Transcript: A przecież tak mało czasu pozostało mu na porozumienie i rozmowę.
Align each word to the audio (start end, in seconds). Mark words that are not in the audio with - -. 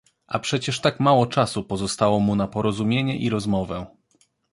A 0.27 0.39
przecież 0.39 0.79
tak 0.81 0.99
mało 0.99 1.25
czasu 1.27 1.63
pozostało 1.63 2.19
mu 2.19 2.35
na 2.35 2.47
porozumienie 2.47 3.17
i 3.17 3.29
rozmowę. 3.29 3.85